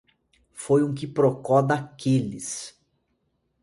[0.51, 2.75] Foi um quiproquó daqueles!